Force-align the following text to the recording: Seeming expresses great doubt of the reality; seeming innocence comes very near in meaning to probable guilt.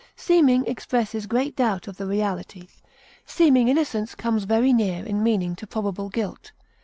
Seeming 0.15 0.65
expresses 0.65 1.27
great 1.27 1.55
doubt 1.55 1.87
of 1.87 1.97
the 1.97 2.07
reality; 2.07 2.67
seeming 3.27 3.67
innocence 3.67 4.15
comes 4.15 4.45
very 4.45 4.73
near 4.73 5.05
in 5.05 5.21
meaning 5.21 5.55
to 5.57 5.67
probable 5.67 6.09
guilt. 6.09 6.53